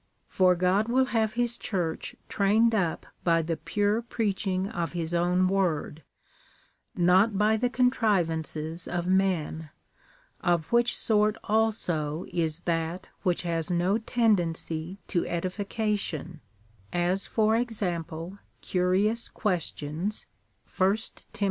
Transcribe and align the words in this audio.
^ 0.01 0.03
For 0.27 0.55
God 0.55 0.87
will 0.87 1.05
have 1.13 1.33
his 1.33 1.59
Church 1.59 2.15
trained 2.27 2.73
up 2.73 3.05
by 3.23 3.43
the 3.43 3.55
pure 3.55 4.01
preach 4.01 4.47
ing 4.47 4.67
of 4.67 4.93
his 4.93 5.13
own 5.13 5.47
word, 5.47 6.01
not 6.95 7.37
by 7.37 7.55
the 7.55 7.69
contrivances 7.69 8.87
of 8.87 9.05
men, 9.07 9.69
of 10.39 10.71
which 10.71 10.97
sort 10.97 11.37
also 11.43 12.25
is 12.33 12.61
that 12.61 13.09
which 13.21 13.43
has 13.43 13.69
no 13.69 13.99
tendency 13.99 14.97
to 15.07 15.27
edification, 15.27 16.41
as 16.91 17.27
for 17.27 17.55
example 17.55 18.39
curious 18.61 19.29
questions, 19.29 20.25
(1 20.79 20.95
Tim. 21.31 21.39